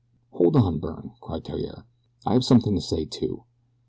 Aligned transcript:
"Hold 0.31 0.55
on, 0.55 0.79
Byrne," 0.79 1.11
cried 1.21 1.43
Theriere; 1.45 1.85
"I 2.25 2.33
have 2.33 2.43
something 2.43 2.73
to 2.73 2.81
say, 2.81 3.05
too. 3.05 3.43